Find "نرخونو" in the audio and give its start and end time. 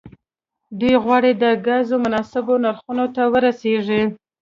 2.63-3.05